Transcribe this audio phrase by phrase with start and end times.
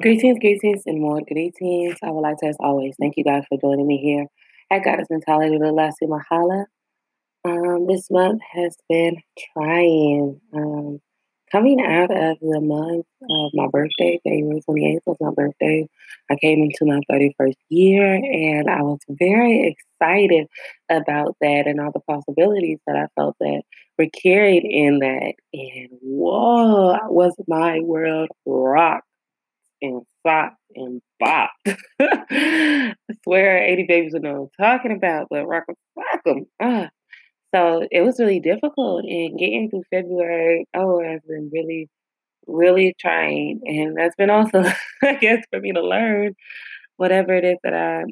[0.00, 1.96] Greetings, greetings, and more greetings.
[2.04, 4.26] I would like to, as always, thank you guys for joining me here
[4.70, 6.66] at Goddess Mentality with Lassie Mahala.
[7.44, 9.16] Um, this month has been
[9.52, 10.40] trying.
[10.54, 11.00] Um,
[11.50, 15.88] coming out of the month of my birthday, January 28th was my birthday.
[16.30, 20.46] I came into my 31st year and I was very excited
[20.88, 23.62] about that and all the possibilities that I felt that
[23.98, 25.34] were carried in that.
[25.52, 29.07] And whoa, was my world rocked
[29.82, 31.76] and flopped and bopped.
[32.00, 32.94] I
[33.24, 36.46] swear 80 babies would know what I'm talking about, but rock 'em, rock 'em.
[36.60, 36.90] Ah.
[37.54, 41.88] So it was really difficult and getting through February, oh, has been really,
[42.48, 43.60] really trying.
[43.66, 44.64] And that's been also,
[45.02, 46.34] I guess, for me to learn
[46.98, 48.04] whatever it is that I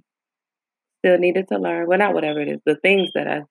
[1.05, 1.87] still needed to learn.
[1.87, 3.43] Well, not whatever it is, the things that I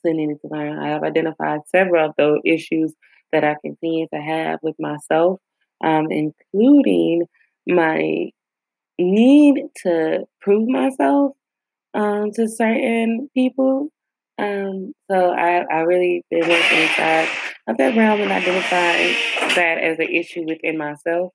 [0.00, 0.78] still needed to learn.
[0.78, 2.94] I have identified several of those issues
[3.32, 5.40] that I continue to have with myself,
[5.82, 7.24] um, including
[7.66, 8.30] my
[8.98, 11.32] need to prove myself
[11.94, 13.88] um, to certain people.
[14.38, 17.28] Um, so I, I really been working inside
[17.68, 19.14] of that realm and identifying
[19.54, 21.32] that as an issue within myself.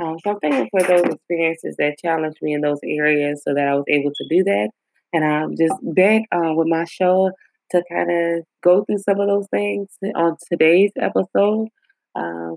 [0.00, 3.66] Um, so I'm thankful for those experiences that challenged me in those areas so that
[3.66, 4.70] I was able to do that.
[5.12, 7.30] And I'm just back uh, with my show
[7.72, 11.68] to kind of go through some of those things on today's episode.
[12.14, 12.56] Um,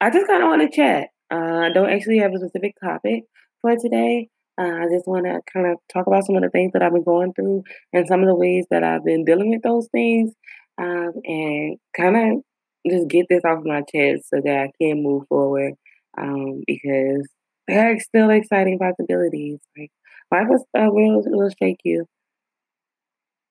[0.00, 1.08] I just kind of want to chat.
[1.30, 3.24] Uh, I don't actually have a specific topic
[3.62, 4.28] for today.
[4.58, 6.92] Uh, I just want to kind of talk about some of the things that I've
[6.92, 10.32] been going through and some of the ways that I've been dealing with those things
[10.78, 12.42] um, and kind of
[12.90, 15.74] just get this off my chest so that I can move forward
[16.18, 17.28] um, because
[17.68, 19.60] there are still exciting possibilities.
[19.78, 19.90] Like
[20.32, 22.06] life will, uh, will, will shake you.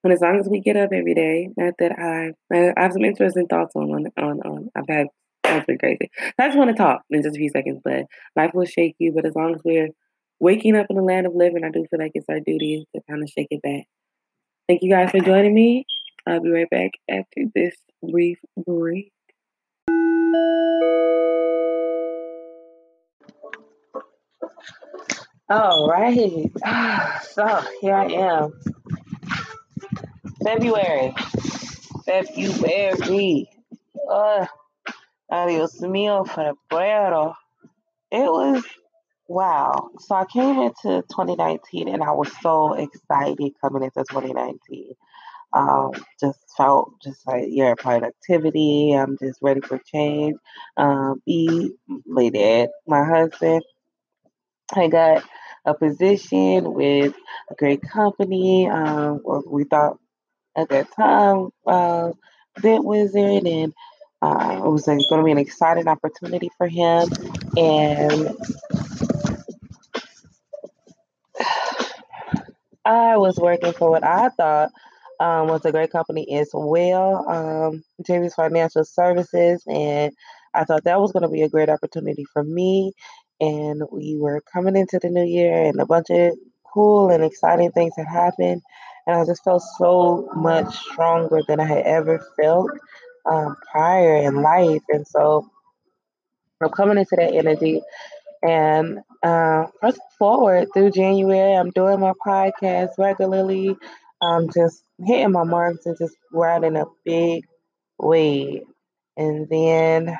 [0.03, 3.03] And as long as we get up every day, not that I, I have some
[3.03, 5.07] interesting thoughts on, on, on, on I've had,
[5.49, 6.09] that's been crazy.
[6.37, 8.05] I just want to talk in just a few seconds, but
[8.35, 9.11] life will shake you.
[9.11, 9.89] But as long as we're
[10.39, 13.01] waking up in the land of living, I do feel like it's our duty to
[13.09, 13.85] kind of shake it back.
[14.67, 15.85] Thank you guys for joining me.
[16.27, 19.11] I'll be right back after this brief break.
[25.49, 26.51] All right.
[27.31, 28.53] So here I am.
[30.43, 31.13] February.
[32.05, 33.49] February.
[34.09, 34.45] Uh,
[35.29, 37.35] adios mío febrero.
[38.11, 38.63] It was
[39.27, 39.89] wow.
[39.99, 44.93] So I came into 2019 and I was so excited coming into 2019.
[45.51, 48.93] Um, just felt just like yeah, productivity.
[48.93, 50.37] I'm just ready for change.
[50.77, 51.71] Um, be
[52.31, 53.63] dad, my husband.
[54.75, 55.23] I got
[55.65, 57.13] a position with
[57.49, 58.69] a great company.
[58.69, 59.97] Um, we thought
[60.55, 62.11] at that time, uh,
[62.59, 63.73] Vent Wizard, and
[64.21, 67.07] uh, it was going to be an exciting opportunity for him.
[67.57, 68.35] And
[72.85, 74.71] I was working for what I thought
[75.19, 77.83] um, was a great company as well, um,
[78.35, 80.13] Financial Services, and
[80.53, 82.93] I thought that was going to be a great opportunity for me.
[83.41, 86.33] And we were coming into the new year, and a bunch of
[86.73, 88.61] cool and exciting things had happened,
[89.07, 92.71] and I just felt so much stronger than I had ever felt
[93.25, 94.83] um, prior in life.
[94.89, 95.49] And so
[96.61, 97.81] I'm coming into that energy.
[98.43, 103.75] And uh, pressing forward through January, I'm doing my podcast regularly.
[104.21, 107.45] I'm just hitting my marks and just riding a big
[107.97, 108.63] wave.
[109.17, 110.17] And then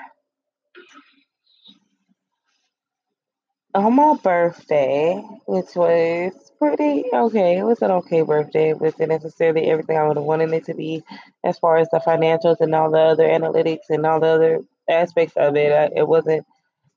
[3.74, 5.16] on my birthday,
[5.46, 8.70] which was pretty okay, it was an okay birthday.
[8.70, 11.04] It wasn't necessarily everything I would have wanted it to be
[11.44, 14.60] as far as the financials and all the other analytics and all the other
[14.90, 15.94] aspects of it.
[15.96, 16.46] It wasn't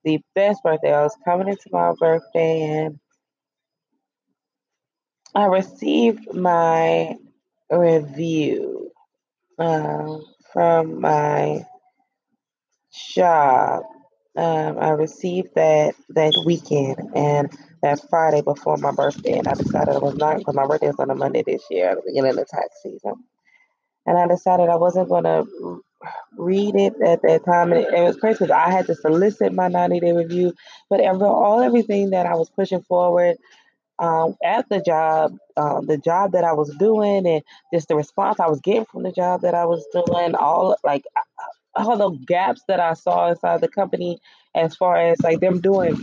[0.05, 0.93] the best birthday.
[0.93, 2.99] I was coming into my birthday and
[5.35, 7.17] I received my
[7.71, 8.91] review
[9.59, 11.65] um, from my
[13.15, 13.85] job.
[14.37, 17.51] Um, I received that that weekend and
[17.83, 20.99] that Friday before my birthday, and I decided I was not because my birthday is
[20.99, 23.15] on a Monday this year at the beginning of the tax season,
[24.07, 25.83] and I decided I wasn't going to
[26.37, 27.73] read it at that time.
[27.73, 30.55] And it, it was crazy because I had to solicit my 90 day review,
[30.89, 33.37] but ever, all everything that I was pushing forward
[33.99, 37.43] um, at the job, uh, the job that I was doing, and
[37.73, 41.05] just the response I was getting from the job that I was doing, all like
[41.75, 44.19] all the gaps that I saw inside the company
[44.55, 45.97] as far as like them doing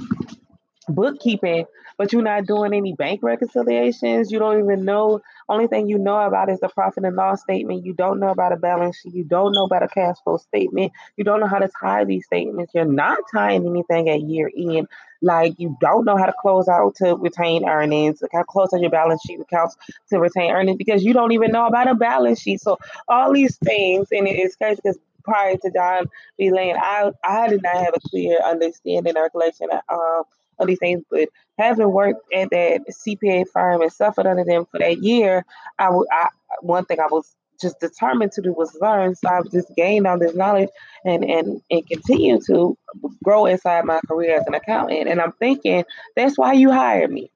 [0.89, 1.65] bookkeeping,
[1.97, 4.31] but you're not doing any bank reconciliations.
[4.31, 5.21] You don't even know.
[5.47, 7.85] Only thing you know about is the profit and loss statement.
[7.85, 9.13] You don't know about a balance sheet.
[9.13, 10.91] You don't know about a cash flow statement.
[11.17, 12.73] You don't know how to tie these statements.
[12.73, 14.87] You're not tying anything at year end.
[15.21, 18.79] Like you don't know how to close out to retain earnings, Like how close out
[18.79, 19.75] your balance sheet accounts
[20.09, 22.61] to retain earnings because you don't even know about a balance sheet.
[22.61, 22.77] So
[23.07, 24.97] all these things, and it's crazy because
[25.29, 26.05] prior to John
[26.37, 26.51] B.
[26.51, 30.23] Lane, I I did not have a clear understanding or recollection um,
[30.59, 31.03] of these things.
[31.09, 35.45] But having worked at that CPA firm and suffered under them for that year,
[35.77, 36.29] I, w- I
[36.61, 39.15] one thing I was just determined to do was learn.
[39.15, 40.69] So I've just gained all this knowledge
[41.05, 42.77] and and and continue to
[43.23, 45.07] grow inside my career as an accountant.
[45.09, 45.83] And I'm thinking
[46.15, 47.31] that's why you hired me.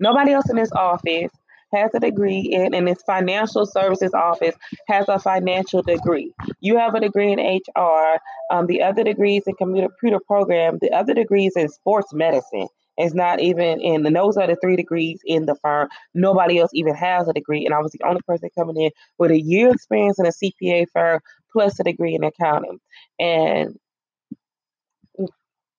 [0.00, 1.30] Nobody else in this office
[1.74, 4.54] has a degree in, and this financial services office
[4.88, 6.32] has a financial degree.
[6.60, 8.18] You have a degree in HR.
[8.50, 10.78] Um, the other degrees in computer program.
[10.80, 12.68] The other degrees in sports medicine.
[12.96, 15.88] It's not even in, and those are the three degrees in the firm.
[16.14, 19.32] Nobody else even has a degree, and I was the only person coming in with
[19.32, 21.20] a year experience in a CPA firm
[21.52, 22.78] plus a degree in accounting.
[23.18, 23.76] And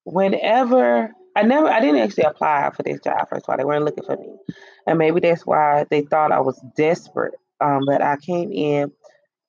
[0.04, 3.58] whenever I never, I didn't actually apply for this job first of all.
[3.58, 4.30] They weren't looking for me,
[4.88, 7.36] and maybe that's why they thought I was desperate.
[7.62, 8.92] Um, but I came in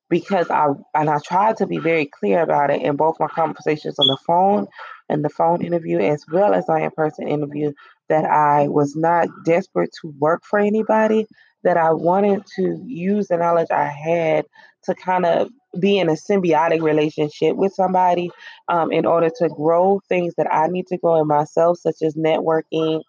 [0.08, 3.98] because I and I tried to be very clear about it in both my conversations
[3.98, 4.66] on the phone
[5.08, 7.72] and the phone interview as well as my in-person interview
[8.08, 11.26] that I was not desperate to work for anybody
[11.66, 14.46] that I wanted to use the knowledge I had
[14.84, 15.48] to kind of
[15.78, 18.30] be in a symbiotic relationship with somebody
[18.68, 22.14] um, in order to grow things that I need to grow in myself, such as
[22.14, 23.02] networking,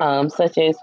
[0.00, 0.76] um, such as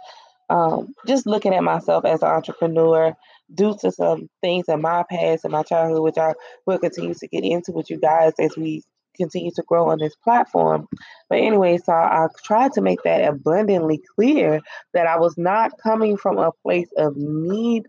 [0.49, 3.13] um, just looking at myself as an entrepreneur
[3.53, 6.35] due to some things in my past and my childhood, which I
[6.65, 8.81] will continue to get into with you guys as we
[9.17, 10.87] continue to grow on this platform.
[11.29, 14.61] But anyway, so I tried to make that abundantly clear
[14.93, 17.83] that I was not coming from a place of need.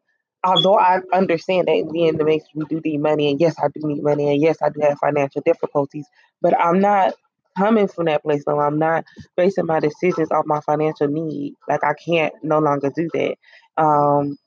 [0.45, 3.69] Although I understand that in the end, makes we do need money, and yes, I
[3.69, 6.07] do need money, and yes, I do have financial difficulties,
[6.41, 7.15] but I'm not
[7.57, 8.45] coming from that place.
[8.47, 9.05] No, I'm not
[9.37, 11.55] basing my decisions off my financial need.
[11.69, 13.37] Like I can't no longer do that.
[13.77, 14.39] Um,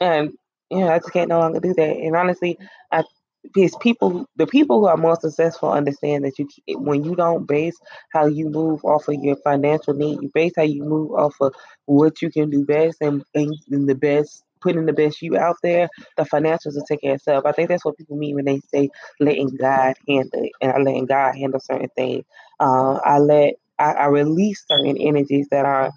[0.00, 0.32] and
[0.70, 1.96] yeah, I just can't no longer do that.
[1.96, 2.58] And honestly,
[2.90, 3.04] I
[3.42, 6.48] because people, the people who are more successful understand that you,
[6.78, 7.76] when you don't base
[8.12, 11.54] how you move off of your financial need, you base how you move off of
[11.86, 15.56] what you can do best and, and, and the best, putting the best you out
[15.62, 17.46] there, the financials will take care of itself.
[17.46, 20.78] I think that's what people mean when they say letting God handle it, and I
[20.78, 22.24] letting God handle certain things.
[22.58, 25.92] Uh, I let, I, I release certain energies that are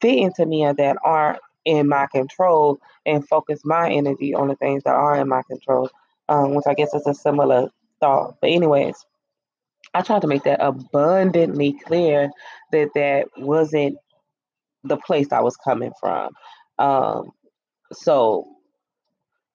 [0.00, 4.56] fitting to me or that aren't in my control and focus my energy on the
[4.56, 5.88] things that are in my control
[6.32, 7.68] um, which I guess is a similar
[8.00, 8.36] thought.
[8.40, 8.96] But anyways,
[9.92, 12.30] I tried to make that abundantly clear
[12.72, 13.98] that that wasn't
[14.84, 16.30] the place I was coming from.
[16.78, 17.32] Um,
[17.92, 18.48] so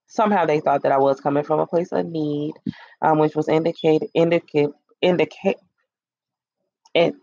[0.05, 2.53] somehow they thought that I was coming from a place of need,
[3.01, 4.69] um, which was indicate indicate
[5.01, 5.57] indicate
[6.93, 7.19] in,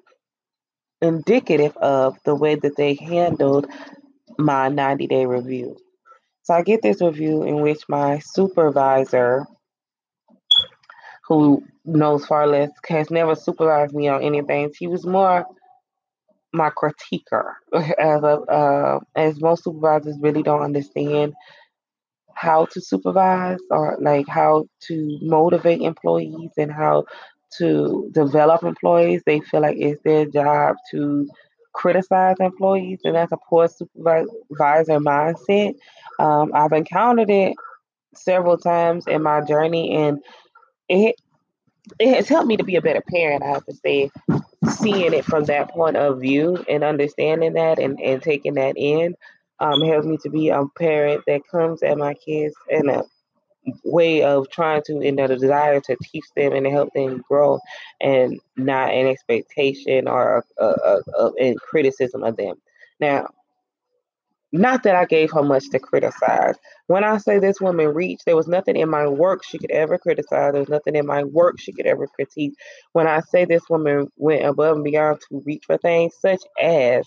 [1.00, 3.68] indicative of the way that they handled
[4.36, 5.76] my 90 day review.
[6.44, 9.46] So I get this review in which my supervisor
[11.26, 14.72] who knows far less, has never supervised me on anything.
[14.74, 15.46] She was more
[16.52, 21.34] my critiquer, as a, uh, as most supervisors really don't understand
[22.34, 27.04] how to supervise or like how to motivate employees and how
[27.58, 29.22] to develop employees.
[29.24, 31.28] They feel like it's their job to
[31.74, 35.74] criticize employees, and that's a poor supervisor mindset.
[36.18, 37.54] Um, I've encountered it
[38.14, 40.18] several times in my journey, and
[40.88, 41.16] it
[41.98, 44.10] it has helped me to be a better parent, I have to say,
[44.70, 49.14] seeing it from that point of view and understanding that and, and taking that in
[49.60, 53.04] um, helps me to be a parent that comes at my kids in a
[53.84, 57.58] way of trying to, in a desire to teach them and to help them grow
[58.00, 62.56] and not an expectation or a, a, a, a criticism of them.
[63.00, 63.28] Now,
[64.52, 66.54] not that I gave her much to criticize.
[66.86, 69.98] When I say this woman reached, there was nothing in my work she could ever
[69.98, 70.52] criticize.
[70.52, 72.54] There was nothing in my work she could ever critique.
[72.92, 77.04] When I say this woman went above and beyond to reach for things such as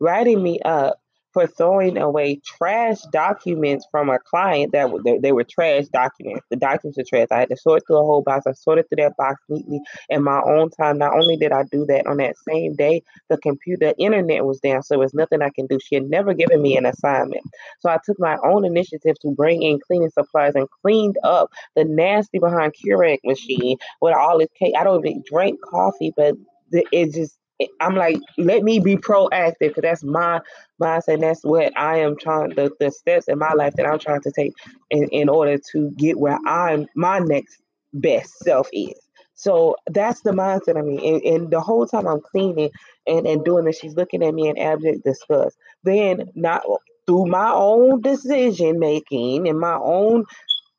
[0.00, 0.98] writing me up
[1.32, 6.46] for throwing away trash documents from a client that they, they were trash documents.
[6.50, 7.28] The documents were trash.
[7.30, 8.46] I had to sort through a whole box.
[8.46, 10.98] I sorted through that box neatly in my own time.
[10.98, 14.82] Not only did I do that on that same day, the computer internet was down,
[14.82, 15.78] so there was nothing I can do.
[15.82, 17.42] She had never given me an assignment.
[17.80, 21.84] So I took my own initiative to bring in cleaning supplies and cleaned up the
[21.84, 24.74] nasty behind Keurig machine with all this cake.
[24.78, 26.34] I don't even drink coffee, but
[26.72, 27.38] it just
[27.80, 30.40] I'm like, let me be proactive because that's my
[30.80, 31.14] mindset.
[31.14, 34.22] And that's what I am trying the, the steps in my life that I'm trying
[34.22, 34.52] to take
[34.90, 37.60] in, in order to get where I'm my next
[37.92, 38.98] best self is.
[39.34, 41.00] So that's the mindset I mean.
[41.00, 42.70] And, and the whole time I'm cleaning
[43.06, 45.56] and, and doing this, she's looking at me in abject disgust.
[45.84, 46.62] Then not
[47.06, 50.24] through my own decision making and my own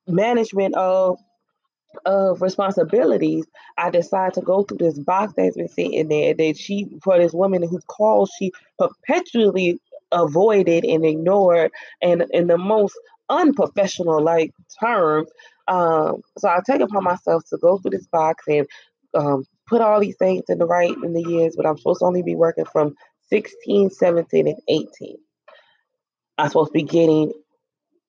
[0.08, 1.18] management of
[2.06, 3.46] of responsibilities,
[3.78, 7.34] I decide to go through this box that's been sitting there that she for this
[7.34, 9.80] woman whose calls she perpetually
[10.12, 11.72] avoided and ignored
[12.02, 12.98] and in the most
[13.30, 15.30] unprofessional like terms.
[15.68, 18.68] Um, so I take upon myself to go through this box and
[19.14, 22.06] um, put all these things in the right in the years, but I'm supposed to
[22.06, 22.96] only be working from
[23.30, 25.18] 16, 17, and 18.
[26.38, 27.32] I'm supposed to be getting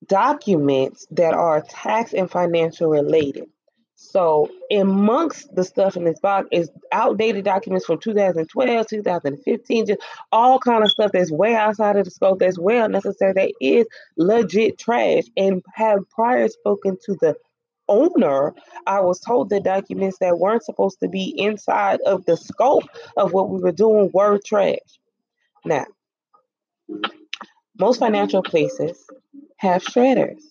[0.06, 3.48] documents that are tax and financial related.
[3.96, 10.00] So, amongst the stuff in this box is outdated documents from 2012, 2015, just
[10.32, 13.86] all kind of stuff that's way outside of the scope, that's way unnecessary, that is
[14.16, 15.24] legit trash.
[15.36, 17.36] And have prior spoken to the
[17.88, 18.54] owner,
[18.86, 22.84] I was told the documents that weren't supposed to be inside of the scope
[23.16, 24.78] of what we were doing were trash.
[25.64, 25.86] Now,
[27.78, 29.04] most financial places
[29.58, 30.42] have shredders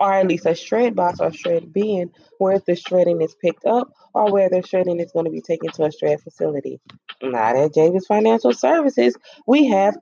[0.00, 3.92] or at least a shred box or shred bin where the shredding is picked up
[4.14, 6.80] or where the shredding is going to be taken to a shred facility.
[7.22, 9.14] Not at Javis Financial Services,
[9.46, 9.96] we have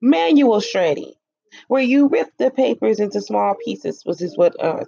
[0.00, 1.12] manual shredding
[1.68, 4.84] where you rip the papers into small pieces, which is what uh,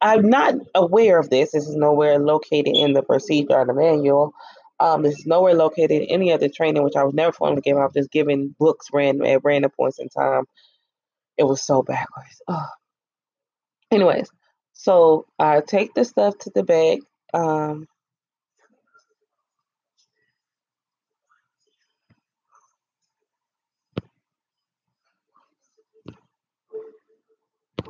[0.00, 1.52] I'm not aware of this.
[1.52, 4.32] This is nowhere located in the procedure or the manual.
[4.78, 7.82] Um, this is nowhere located in any other training, which I was never formally given.
[7.82, 10.44] I was just given books random at random points in time.
[11.36, 12.42] It was so backwards.
[12.48, 12.66] Oh.
[13.90, 14.30] Anyways,
[14.72, 17.00] so I take the stuff to the bag.
[17.34, 17.88] Um,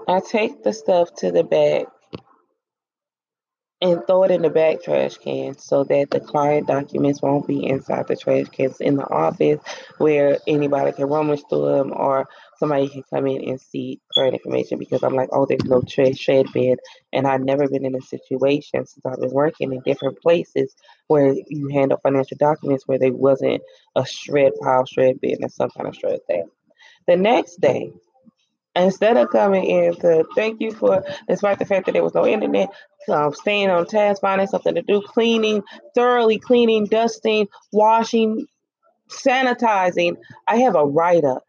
[0.08, 1.86] I take the stuff to the bag
[3.80, 7.64] and throw it in the back trash can so that the client documents won't be
[7.66, 9.60] inside the trash cans in the office
[9.98, 12.28] where anybody can rummage through them or
[12.60, 16.16] somebody can come in and see current information because I'm like, oh, there's no trash
[16.16, 16.76] shed bin.
[17.12, 20.76] And I've never been in a situation since I've been working in different places
[21.08, 23.62] where you handle financial documents where there wasn't
[23.96, 26.44] a shred pile, shred bin, and some kind of shred there.
[27.08, 27.92] The next day,
[28.76, 32.26] instead of coming in to thank you for, despite the fact that there was no
[32.26, 32.68] internet,
[33.08, 35.62] um, staying on task, finding something to do, cleaning,
[35.94, 38.46] thoroughly cleaning, dusting, washing,
[39.08, 41.42] sanitizing, I have a write up.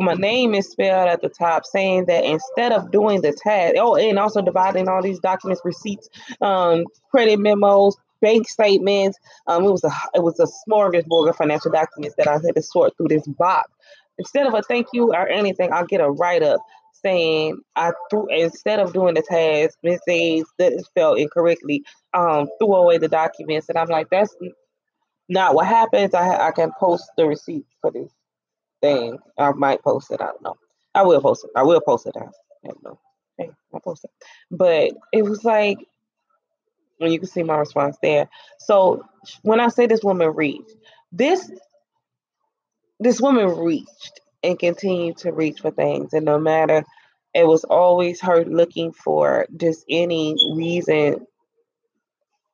[0.00, 3.96] My name is spelled at the top, saying that instead of doing the task, oh,
[3.96, 6.08] and also dividing all these documents, receipts,
[6.40, 9.18] um, credit memos, bank statements.
[9.46, 12.62] Um, it was a it was a smorgasbord of financial documents that I had to
[12.62, 13.70] sort through this box
[14.18, 16.60] instead of a thank you or anything, I'll get a write up
[16.92, 22.48] saying I threw instead of doing the task, Miss A's that is spelled incorrectly, um,
[22.58, 24.34] threw away the documents, and I'm like, that's
[25.28, 26.14] not what happens.
[26.14, 28.10] I I can post the receipt for this
[28.80, 29.18] thing.
[29.38, 30.20] I might post it.
[30.20, 30.56] I don't know.
[30.94, 31.50] I will post it.
[31.56, 32.14] I will post it.
[32.16, 32.26] I
[32.64, 32.98] don't know.
[33.36, 34.10] Hey, I'll post it.
[34.50, 35.78] But it was like
[36.98, 38.28] when you can see my response there.
[38.58, 39.04] So
[39.42, 40.74] when I say this woman reached,
[41.12, 41.50] this
[43.00, 46.12] this woman reached and continued to reach for things.
[46.12, 46.84] And no matter,
[47.34, 51.26] it was always her looking for just any reason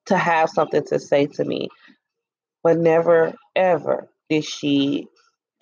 [0.07, 1.69] to have something to say to me.
[2.63, 5.09] But never, ever did she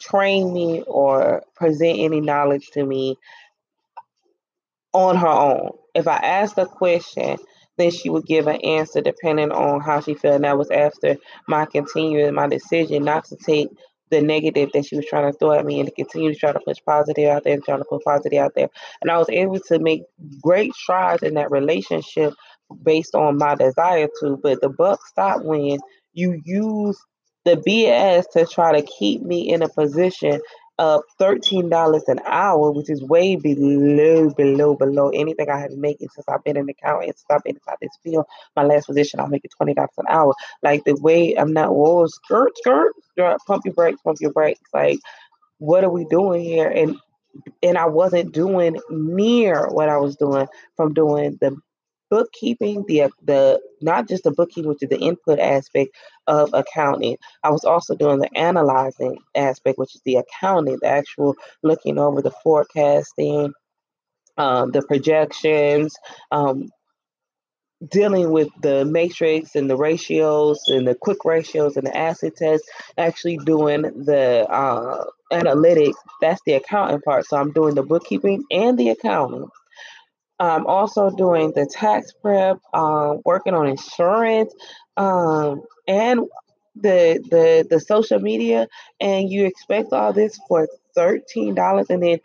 [0.03, 3.17] train me or present any knowledge to me
[4.93, 5.71] on her own.
[5.95, 7.39] If I asked a question,
[7.79, 10.37] then she would give an answer depending on how she felt.
[10.37, 11.17] And that was after
[11.49, 13.69] my continuing my decision not to take
[14.11, 16.53] the negative that she was trying to throw at me and to continue to try
[16.53, 18.69] to push positive out there and trying to put positive out there.
[19.01, 20.03] And I was able to make
[20.43, 22.35] great strides in that relationship
[22.83, 25.79] based on my desire to, but the buck stopped when
[26.13, 26.99] you use
[27.45, 30.41] the BS to try to keep me in a position
[30.79, 36.09] of $13 an hour, which is way below, below, below anything I have been making
[36.09, 38.25] since I've been in accounting, since I've been inside this field.
[38.57, 40.35] My last position, I was making $20 an hour.
[40.63, 42.93] Like the way I'm not, whoa, skirt, skirt,
[43.47, 44.61] pump your brakes, pump your brakes.
[44.73, 44.99] Like,
[45.59, 46.69] what are we doing here?
[46.69, 46.97] And
[47.63, 51.57] and I wasn't doing near what I was doing from doing the
[52.13, 57.17] bookkeeping, the the not just the bookkeeping, which is the input aspect of accounting.
[57.43, 62.21] I was also doing the analyzing aspect, which is the accounting, the actual looking over
[62.21, 63.55] the forecasting,
[64.37, 65.97] um, the projections,
[66.31, 66.69] um,
[67.89, 72.63] dealing with the matrix and the ratios and the quick ratios and the acid test,
[72.99, 75.03] actually doing the uh,
[75.33, 75.97] analytics.
[76.21, 77.25] That's the accounting part.
[77.25, 79.49] So I'm doing the bookkeeping and the accounting.
[80.39, 84.53] I'm also doing the tax prep, um, working on insurance,
[84.97, 86.21] um, and
[86.77, 88.69] the the the social media.
[89.01, 92.19] And you expect all this for thirteen dollars, and then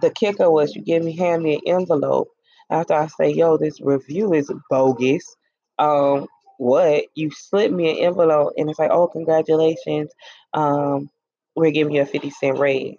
[0.00, 2.28] the kicker was you give me hand me an envelope
[2.70, 5.36] after I say, yo, this review is bogus.
[5.78, 6.26] Um,
[6.58, 7.04] what?
[7.14, 10.10] You slip me an envelope and it's like, oh, congratulations.
[10.52, 11.10] Um,
[11.54, 12.96] we're giving you a 50 cent raise.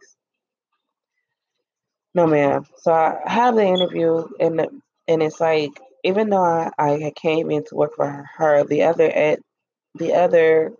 [2.20, 2.66] No, ma'am.
[2.78, 4.68] So I have the interview and
[5.08, 5.72] and it's like,
[6.04, 9.40] even though I, I came in to work for her, the other at
[9.96, 10.74] the other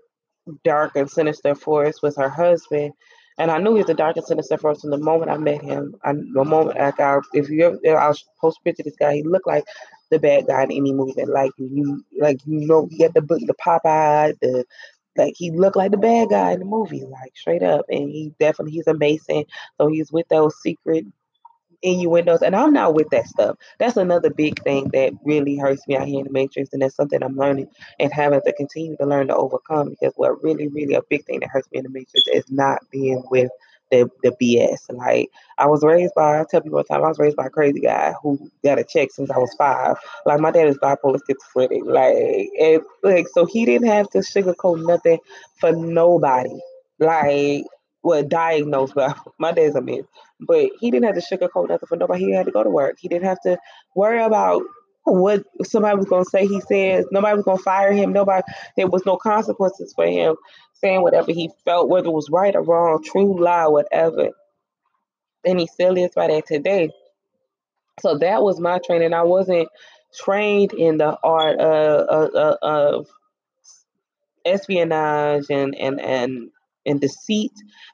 [0.66, 2.94] dark and sinister force was her husband
[3.38, 5.96] and I knew he was the and sinister force from the moment I met him.
[6.04, 7.00] I, the moment like
[7.34, 9.66] if you ever, I was post picture this guy, he looked like
[10.12, 11.26] the bad guy in any movie.
[11.26, 14.66] Like you, like you know, he had the book, the Popeye, the
[15.18, 17.86] like he looked like the bad guy in the movie, like straight up.
[17.90, 19.46] And he definitely he's a Mason,
[19.80, 21.06] so he's with those secret
[21.82, 23.58] innuendos, and I'm not with that stuff.
[23.80, 26.96] That's another big thing that really hurts me out here in the Matrix, and that's
[26.96, 27.70] something I'm learning
[28.00, 29.90] and having to continue to learn to overcome.
[29.90, 32.80] Because what really, really a big thing that hurts me in the Matrix is not
[32.92, 33.50] being with
[33.92, 34.96] the the BS.
[34.96, 37.48] Like I was raised by, I tell people all the time, I was raised by
[37.48, 39.98] a crazy guy who got a check since I was five.
[40.26, 41.84] Like my dad is bipolar schizophrenic.
[41.86, 42.16] Like
[42.60, 45.20] and like so he didn't have to sugarcoat nothing
[45.60, 46.60] for nobody.
[47.00, 47.66] Like
[48.04, 50.06] well diagnosed, but my dad's a myth.
[50.40, 52.26] But he didn't have to sugarcoat nothing for nobody.
[52.26, 52.98] He had to go to work.
[53.00, 53.58] He didn't have to
[53.96, 54.64] worry about
[55.04, 56.46] what somebody was gonna say.
[56.46, 58.14] He says nobody was gonna fire him.
[58.14, 58.44] Nobody.
[58.78, 60.36] There was no consequences for him
[60.74, 64.30] saying whatever he felt, whether it was right or wrong, true lie, whatever.
[65.46, 66.92] And he still is by that today.
[68.02, 69.14] So that was my training.
[69.14, 69.68] I wasn't
[70.18, 73.08] trained in the art uh, uh, uh, of, of, of
[74.46, 76.50] espionage and and and
[76.90, 77.54] and deceit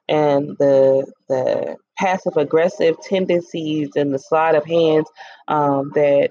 [0.09, 5.07] and the the passive aggressive tendencies and the sleight of hands
[5.47, 6.29] um, that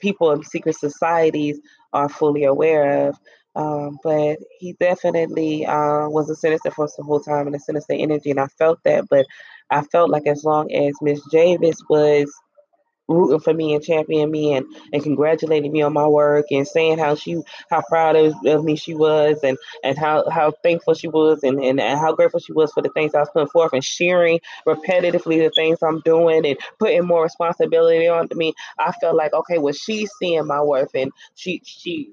[0.00, 1.60] people in secret societies
[1.92, 3.18] are fully aware of.
[3.54, 7.92] Um, but he definitely uh, was a sinister for the whole time and a sinister
[7.92, 9.04] energy, and I felt that.
[9.10, 9.26] But
[9.70, 12.32] I felt like as long as Miss Javis was
[13.08, 16.98] rooting for me and championing me and, and congratulating me on my work and saying
[16.98, 21.08] how she how proud of, of me she was and and how how thankful she
[21.08, 23.72] was and, and, and how grateful she was for the things I was putting forth
[23.72, 28.54] and sharing repetitively the things I'm doing and putting more responsibility on me.
[28.78, 32.12] I felt like okay, well she's seeing my worth and she she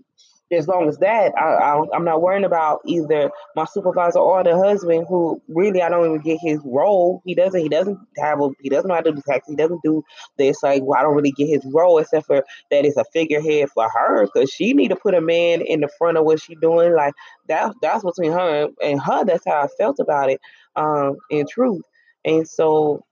[0.52, 4.58] as long as that, I, I, am not worrying about either my supervisor or the
[4.58, 7.22] husband, who really I don't even get his role.
[7.26, 7.60] He doesn't.
[7.60, 8.50] He doesn't have a.
[8.62, 9.48] He doesn't know how to do tax.
[9.48, 10.04] He doesn't do
[10.38, 10.64] this.
[10.64, 13.88] Like well, I don't really get his role, except for that it's a figurehead for
[13.90, 16.94] her, because she need to put a man in the front of what she's doing.
[16.94, 17.14] Like
[17.48, 17.76] that.
[17.82, 19.26] That's between her and her.
[19.26, 20.42] That's how I felt about it.
[20.76, 21.84] Um, in truth,
[22.26, 23.04] and so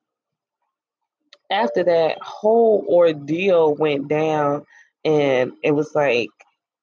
[1.52, 4.66] after that whole ordeal went down,
[5.06, 6.30] and it was like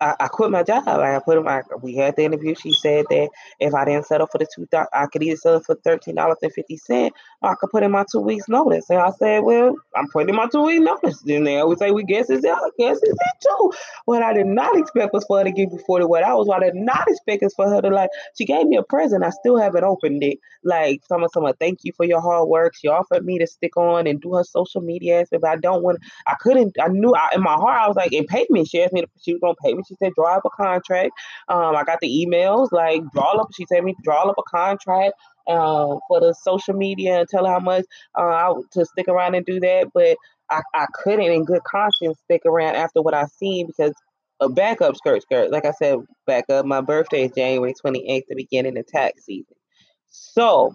[0.04, 0.86] I, I quit my job.
[0.86, 2.54] I put my we had the interview.
[2.54, 5.74] She said that if I didn't settle for the two, I could either settle for
[5.76, 8.90] thirteen dollars and fifty cent, or I could put in my two weeks notice.
[8.90, 11.20] And I said, well, I'm putting my two weeks notice.
[11.22, 13.72] Then they always say, we guess it's I guess it's it too.
[14.04, 16.46] What I did not expect was for her to give me forty what hours.
[16.46, 18.10] What I did not expect is for her to like.
[18.36, 19.24] She gave me a present.
[19.24, 20.38] I still haven't opened it.
[20.62, 22.74] Like someone, someone, thank you for your hard work.
[22.76, 25.82] She offered me to stick on and do her social media aspect, but I don't
[25.82, 25.98] want.
[26.26, 26.76] I couldn't.
[26.80, 28.68] I knew I, in my heart I was like, in payment.
[28.68, 29.02] She asked me.
[29.02, 29.82] To, she was gonna pay me.
[29.88, 31.12] She said, draw up a contract.
[31.48, 33.48] Um, I got the emails, like draw up.
[33.54, 35.14] She said me draw up a contract
[35.48, 39.46] uh, for the social media and tell her how much uh, to stick around and
[39.46, 39.90] do that.
[39.92, 40.16] But
[40.50, 43.92] I, I couldn't, in good conscience, stick around after what I seen because
[44.40, 45.50] a backup skirt skirt.
[45.50, 46.66] Like I said, back up.
[46.66, 49.56] My birthday is January 28th, the beginning of tax season.
[50.08, 50.74] So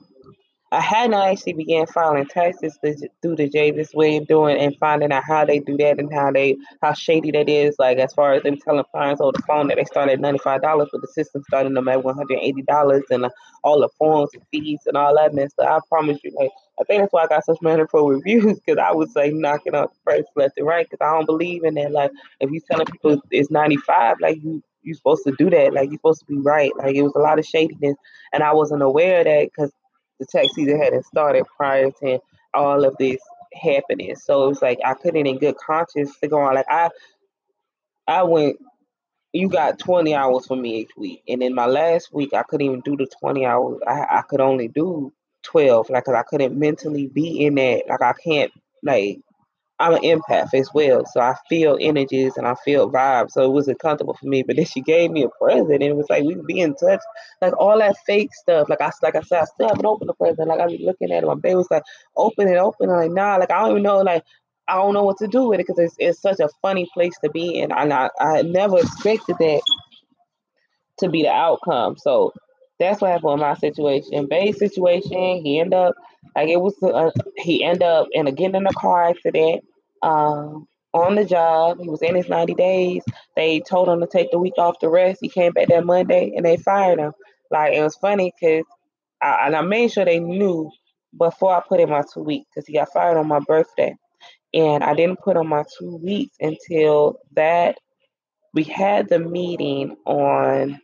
[0.71, 2.77] I had not actually began filing taxes
[3.21, 6.31] through the Javis way of doing and finding out how they do that and how
[6.31, 7.75] they how shady that is.
[7.79, 10.39] Like as far as them telling clients over the phone that they start at ninety
[10.39, 13.29] five dollars, but the system starting them at one hundred eighty dollars and uh,
[13.63, 15.51] all the forms and fees and all that mess.
[15.59, 18.77] So I promise you, like I think that's why I got such pro reviews because
[18.77, 21.73] I was like knocking out the price left and right because I don't believe in
[21.75, 21.91] that.
[21.91, 25.73] Like if you telling people it's ninety five, like you you're supposed to do that.
[25.73, 26.71] Like you're supposed to be right.
[26.77, 27.95] Like it was a lot of shadiness,
[28.33, 29.71] and I wasn't aware of that because
[30.19, 32.19] the tax season hadn't started prior to
[32.53, 33.19] all of this
[33.53, 34.15] happening.
[34.15, 36.89] So it was like I couldn't in good conscience to go on like I
[38.07, 38.57] I went
[39.31, 41.21] you got 20 hours for me each week.
[41.27, 43.79] And in my last week I couldn't even do the 20 hours.
[43.87, 48.01] I, I could only do 12 like cause I couldn't mentally be in that like
[48.01, 48.51] I can't
[48.83, 49.19] like
[49.79, 53.31] I'm an empath as well, so I feel energies and I feel vibes.
[53.31, 54.43] So it wasn't comfortable for me.
[54.43, 56.75] But then she gave me a present, and it was like we could be in
[56.75, 56.99] touch,
[57.41, 58.67] like all that fake stuff.
[58.69, 60.49] Like I, like I said, I still haven't opened the present.
[60.49, 61.83] Like I be looking at it, my baby was like,
[62.17, 62.93] open it, open it.
[62.93, 64.23] Like nah, like I don't even know, like
[64.67, 67.17] I don't know what to do with it because it's, it's such a funny place
[67.23, 69.61] to be in, and I I never expected that
[70.99, 71.97] to be the outcome.
[71.97, 72.33] So
[72.79, 74.27] that's what happened in my situation.
[74.27, 75.95] Bay's situation, he ended up
[76.35, 76.75] like it was.
[76.81, 79.63] Uh, he ended up in a getting in a car accident.
[80.01, 83.03] Um, on the job, he was in his ninety days.
[83.35, 85.19] They told him to take the week off to rest.
[85.21, 87.11] He came back that Monday, and they fired him.
[87.51, 88.65] Like it was funny because,
[89.21, 90.71] and I made sure they knew
[91.17, 93.95] before I put in my two weeks because he got fired on my birthday,
[94.53, 97.77] and I didn't put on my two weeks until that
[98.53, 100.81] we had the meeting on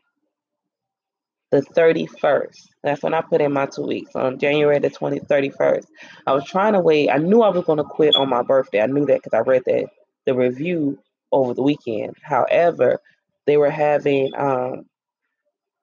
[1.51, 2.57] the 31st.
[2.83, 5.85] That's when I put in my two weeks on January the 20, 31st.
[6.27, 7.09] I was trying to wait.
[7.09, 8.81] I knew I was going to quit on my birthday.
[8.81, 9.87] I knew that because I read that
[10.25, 10.99] the review
[11.31, 12.15] over the weekend.
[12.21, 12.99] However,
[13.45, 14.85] they were having um,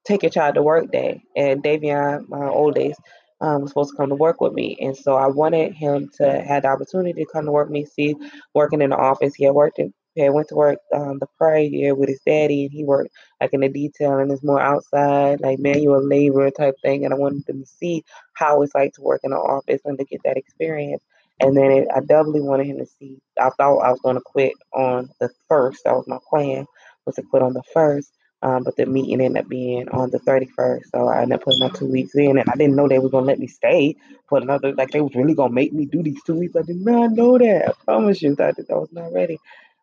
[0.05, 3.01] take your child to work day, and Davion, my oldest,
[3.40, 6.42] um, was supposed to come to work with me, and so I wanted him to
[6.42, 7.85] have the opportunity to come to work with me.
[7.87, 8.14] See,
[8.55, 11.59] working in the office, he had worked in had went to work um, the prior
[11.59, 15.40] year with his daddy, and he worked like in the detail and it's more outside,
[15.40, 17.05] like manual labor type thing.
[17.05, 19.98] And I wanted them to see how it's like to work in an office and
[19.98, 21.03] to get that experience.
[21.40, 23.18] And then it, I doubly wanted him to see.
[23.40, 25.83] I thought I was going to quit on the first.
[25.85, 26.66] That was my plan,
[27.05, 28.12] was to quit on the first.
[28.42, 30.83] Um, but the meeting ended up being on the 31st.
[30.92, 33.09] So I ended up putting my two weeks in, and I didn't know they were
[33.09, 33.94] going to let me stay
[34.29, 36.57] for another, like they was really going to make me do these two weeks.
[36.57, 37.68] I did not know that.
[37.68, 39.38] I promise you, I, I was not ready.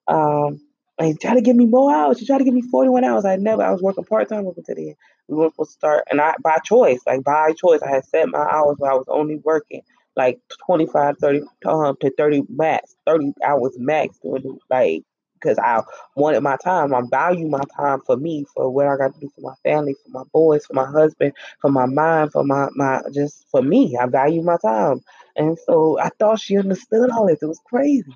[0.10, 0.62] Um,
[1.00, 2.20] and he tried to give me more hours.
[2.20, 3.26] He tried to give me 41 hours.
[3.26, 4.96] I never, I was working part time up until then.
[5.30, 8.30] We were supposed to start, and I, by choice, like by choice, I had set
[8.30, 9.84] my hours where I was only working
[10.18, 15.04] like 25, 30 um, to 30 max, 30 hours max doing like,
[15.36, 15.84] because I
[16.18, 16.94] wanted my time.
[16.94, 19.96] I value my time for me, for what I got to do for my family,
[20.04, 23.98] for my boys, for my husband, for my mind, for my, my, just for me.
[24.02, 25.02] I value my time.
[25.38, 27.42] And so I thought she understood all this.
[27.42, 28.14] It was crazy.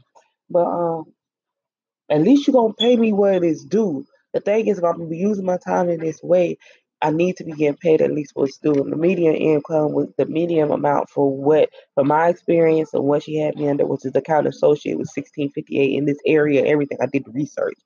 [0.50, 1.14] But, um,
[2.10, 4.06] at least you're gonna pay me what it is due.
[4.34, 6.58] The thing is, if I'm be using my time in this way,
[7.04, 8.74] I need to be getting paid at least what's due.
[8.74, 13.36] The median income was the median amount for what, for my experience and what she
[13.36, 16.66] had me under, which is the account associate, was 1658 in this area.
[16.66, 17.78] Everything I did research.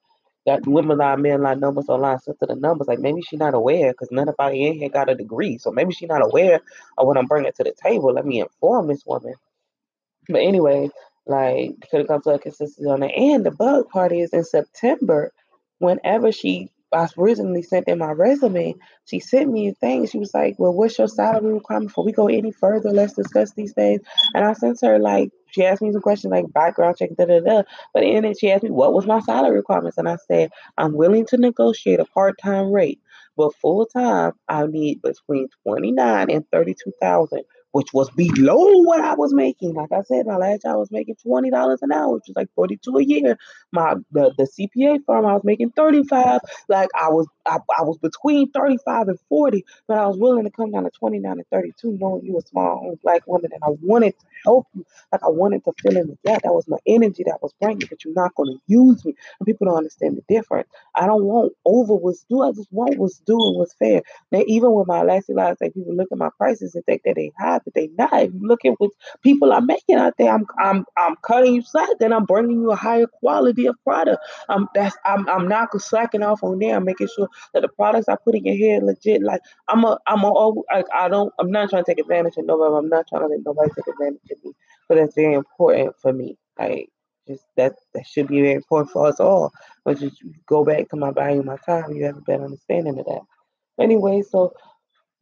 [0.45, 2.87] Got women line, men line numbers online, set to the numbers.
[2.87, 5.57] Like maybe she's not aware because none nobody in here got a degree.
[5.57, 6.61] So maybe she's not aware
[6.97, 8.13] of what I'm bringing to the table.
[8.13, 9.33] Let me inform this woman.
[10.29, 10.89] But anyway,
[11.27, 13.11] like could have come to a consistency on it.
[13.15, 15.33] And the bug part is in September,
[15.79, 20.07] whenever she I originally sent in my resume, she sent me a thing.
[20.07, 22.91] She was like, Well, what's your salary requirement before we go any further?
[22.91, 24.01] Let's discuss these things.
[24.33, 27.39] And I sent her like she asked me some questions like background check, da da
[27.41, 27.63] da.
[27.93, 30.93] But in it, she asked me what was my salary requirements, and I said I'm
[30.93, 32.99] willing to negotiate a part time rate,
[33.35, 38.81] but full time I need between twenty nine and thirty two thousand which was below
[38.83, 39.73] what I was making.
[39.73, 42.35] Like I said, my last job I was making twenty dollars an hour, which is
[42.35, 43.37] like forty two a year.
[43.71, 46.41] My the, the CPA firm I was making thirty five.
[46.69, 50.45] Like I was I, I was between thirty five and forty, but I was willing
[50.45, 53.51] to come down to twenty nine and thirty two, knowing you a small black woman,
[53.53, 54.85] and I wanted to help you.
[55.11, 56.41] Like I wanted to fill in the gap.
[56.43, 59.15] That was my energy that was bringing, but you're not going to use me.
[59.39, 60.69] And people don't understand the difference.
[60.95, 62.41] I don't want over what's due.
[62.43, 64.01] I just want what's due and what's fair.
[64.31, 67.15] Now, even with my last lives, like people look at my prices and think that
[67.15, 68.13] they high, but they not.
[68.13, 68.91] If you look at what
[69.23, 72.71] people are making out there, I'm I'm I'm cutting you slack, then I'm bringing you
[72.71, 74.23] a higher quality of product.
[74.49, 76.75] Um, that's I'm I'm not slacking off on there.
[76.75, 79.23] I'm making sure that the products I put in your head legit.
[79.23, 80.31] Like I'm a I'm a
[80.73, 82.75] like I don't I'm not trying to take advantage of nobody.
[82.75, 84.53] I'm not trying to let nobody take advantage of me.
[84.89, 86.37] But that's very important for me.
[86.59, 86.89] Like
[87.27, 89.51] just that that should be very important for us all.
[89.85, 90.17] But just
[90.47, 91.91] go back to my value, my time.
[91.93, 93.21] You have a better understanding of that.
[93.79, 94.53] Anyway, so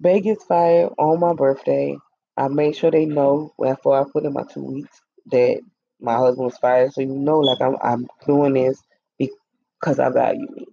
[0.01, 1.97] Bay gets fired on my birthday.
[2.37, 5.61] I made sure they know before I put in my two weeks that
[6.01, 6.93] my husband was fired.
[6.93, 8.81] So you know, like I'm I'm doing this
[9.17, 10.65] because I value me.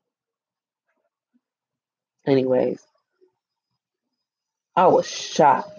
[2.27, 2.81] Anyways,
[4.77, 5.71] I was shocked.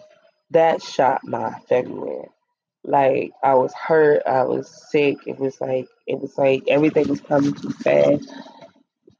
[0.51, 2.27] That shot my February.
[2.85, 5.17] Like I was hurt, I was sick.
[5.25, 8.29] It was like it was like everything was coming too fast.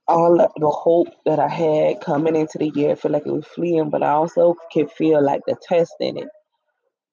[0.07, 3.45] All the hope that I had coming into the year, I feel like it was
[3.47, 6.27] fleeing, but I also could feel like the test in it.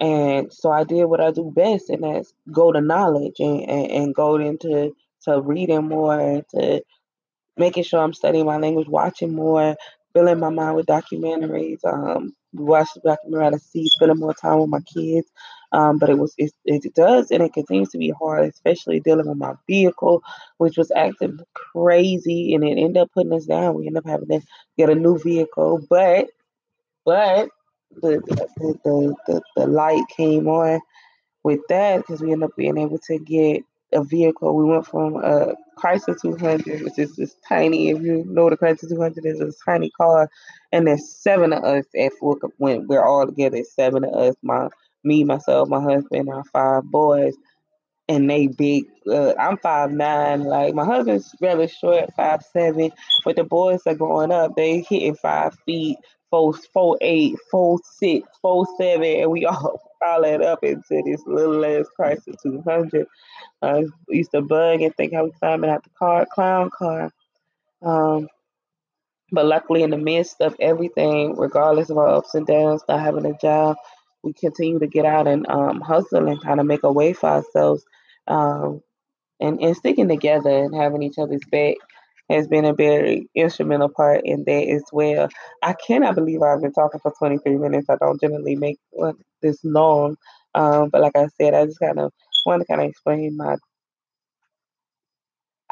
[0.01, 3.91] And so I did what I do best, and that's go to knowledge and, and,
[3.91, 6.83] and go into to reading more, to
[7.57, 9.77] making sure I'm studying my language, watching more,
[10.15, 14.71] filling my mind with documentaries, um, watch the documentary to see, spending more time with
[14.71, 15.29] my kids,
[15.73, 19.29] Um, but it was it, it does and it continues to be hard, especially dealing
[19.29, 20.23] with my vehicle,
[20.59, 23.75] which was acting crazy, and it ended up putting us down.
[23.75, 24.41] We ended up having to
[24.79, 26.29] get a new vehicle, but
[27.05, 27.51] but
[27.91, 30.81] the the the, the, the light came on
[31.43, 34.55] with that because we ended up being able to get a vehicle.
[34.57, 38.89] We went from a Chrysler 200, which is this tiny, if you know a Chrysler
[38.89, 40.31] 200 is, a tiny car,
[40.73, 43.63] and there's seven of us at Fort when we're all together.
[43.65, 44.69] Seven of us, my
[45.03, 47.35] me, myself, my husband, our five boys,
[48.09, 48.85] and they big.
[49.07, 50.45] Uh, I'm five nine.
[50.45, 52.93] Like my husband's rather short, five seven,
[53.25, 54.57] but the boys are growing up.
[54.57, 55.99] They hitting five feet,
[56.31, 61.65] four four eight, four six, four seven, and we all piled up into this little
[61.65, 63.07] ass Chrysler 200.
[63.63, 67.13] I used to bug and think I was climbing out the car, clown car.
[67.83, 68.29] Um,
[69.33, 73.27] but luckily, in the midst of everything, regardless of our ups and downs, not having
[73.27, 73.77] a job,
[74.23, 77.29] we continue to get out and um, hustle and kind of make a way for
[77.29, 77.85] ourselves.
[78.27, 78.83] Um,
[79.41, 81.77] and, and sticking together and having each other's back
[82.31, 85.29] has been a very instrumental part in that as well.
[85.63, 87.91] I cannot believe I've been talking for 23 minutes.
[87.91, 88.79] I don't generally make
[89.43, 90.17] this long.
[90.55, 92.13] Um, but like I said, I just kind of
[92.47, 93.57] want to kind of explain my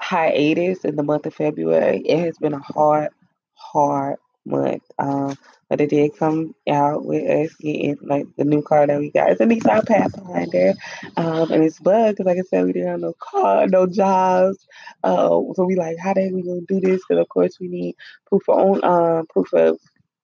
[0.00, 1.98] hiatus in the month of February.
[1.98, 3.10] It has been a hard,
[3.54, 4.16] hard
[4.46, 4.82] month.
[4.98, 5.36] Um,
[5.68, 9.30] but it did come out with us getting like the new car that we got.
[9.30, 10.74] It's a Nissan Pathfinder,
[11.16, 14.66] um, and it's bugged because, like I said, we didn't have no car, no jobs.
[15.04, 17.00] Uh, so we like, how the we gonna do this?
[17.08, 19.78] Because of course we need proof of own, um, proof of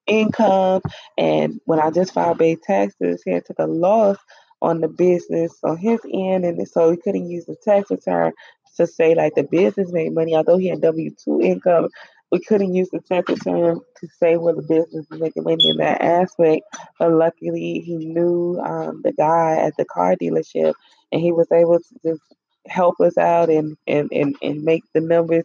[0.06, 0.82] income.
[1.18, 4.16] And when I just filed base taxes, he took a loss
[4.62, 8.32] on the business on his end, and so he couldn't use the tax return
[8.76, 11.88] to say like the business made money, although he had W two income.
[12.34, 15.76] We couldn't use the tax return to say where the business was making money in
[15.76, 16.62] that aspect.
[16.98, 20.74] But luckily, he knew um, the guy at the car dealership,
[21.12, 22.22] and he was able to just
[22.66, 25.44] help us out and and and, and make the numbers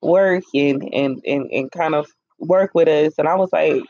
[0.00, 2.06] work and, and and and kind of
[2.38, 3.12] work with us.
[3.18, 3.82] And I was like,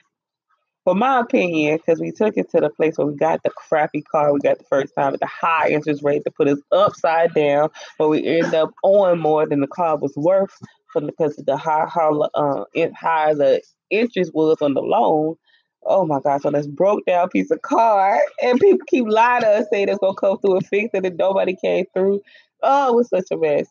[0.82, 4.02] for my opinion, because we took it to the place where we got the crappy
[4.02, 7.34] car we got the first time at the high interest rate to put us upside
[7.34, 7.68] down,
[8.00, 10.58] but we ended up owing more than the car was worth
[11.04, 15.37] because the high how uh, high the interest was on the loan.
[15.85, 16.42] Oh my God!
[16.42, 19.98] So this broke down piece of car, and people keep lying to us saying it's
[19.98, 22.22] gonna come through and fix it, and nobody came through.
[22.62, 23.66] Oh, it was such a mess.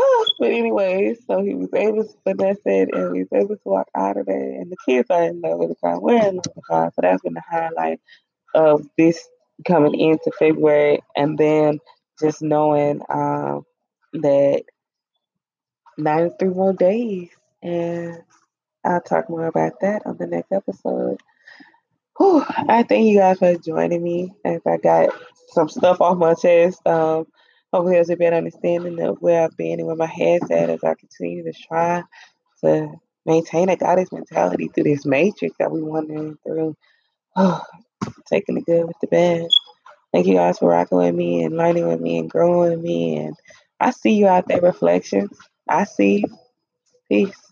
[0.38, 3.88] but anyway, so he was able to finesse it and he was able to walk
[3.96, 4.60] out of there.
[4.60, 6.00] And the kids are in love with the car.
[6.00, 6.92] We're in love with the car.
[6.94, 8.00] So that's been the highlight
[8.54, 9.28] of this
[9.66, 11.00] coming into February.
[11.16, 11.78] And then
[12.20, 13.64] just knowing um,
[14.14, 14.64] that
[16.02, 17.28] 93 more days.
[17.62, 18.22] And
[18.84, 21.20] I'll talk more about that on the next episode.
[22.18, 25.10] Whew, I thank you guys for joining me as I got
[25.48, 26.86] some stuff off my chest.
[26.86, 27.26] Um,
[27.72, 30.82] Hopefully, there's a better understanding of where I've been and where my head's at as
[30.82, 32.02] I continue to try
[32.64, 32.92] to
[33.24, 36.76] maintain a goddess mentality through this matrix that we're wandering through.
[38.26, 39.46] Taking the good with the bad.
[40.12, 43.18] Thank you guys for rocking with me and learning with me and growing with me.
[43.18, 43.36] And
[43.78, 45.38] I see you out there, reflections.
[45.70, 46.24] I see.
[47.10, 47.49] Peace.